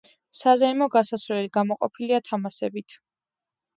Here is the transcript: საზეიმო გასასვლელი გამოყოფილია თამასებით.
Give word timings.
საზეიმო 0.37 0.87
გასასვლელი 0.95 1.51
გამოყოფილია 1.57 2.21
თამასებით. 2.31 2.97